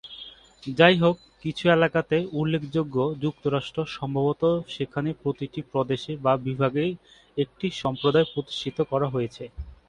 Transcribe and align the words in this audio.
যাই 0.71 0.95
হোক, 0.97 1.15
কিছু 1.43 1.63
এলাকাতে, 1.69 2.17
উল্লেখযোগ্য 2.33 2.95
যুক্তরাষ্ট্র, 3.23 3.79
সম্ভবত 3.97 4.43
সেখানে 4.67 5.09
প্রতিটি 5.21 5.59
প্রদেশে 5.71 6.13
বা 6.25 6.33
বিভাগে 6.47 6.85
একটি 7.37 7.67
সম্প্রদায় 7.81 8.27
প্রতিষ্ঠিত 8.33 8.77
করা 8.91 9.07
হয়েছে। 9.09 9.43